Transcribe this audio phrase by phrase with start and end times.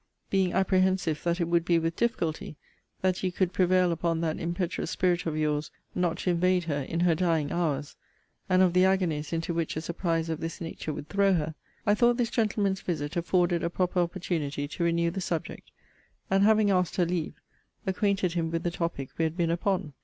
[0.31, 2.55] Being apprehensive that it would be with difficulty
[3.01, 7.01] that you could prevail upon that impetuous spirit of your's not to invade her in
[7.01, 7.95] her dying hours,
[8.49, 11.53] and of the agonies into which a surprise of this nature would throw her,
[11.85, 15.69] I thought this gentleman's visit afforded a proper opportunity to renew the subject;
[16.31, 17.35] and, (having asked her leave,)
[17.85, 19.93] acquainted him with the topic we had been upon.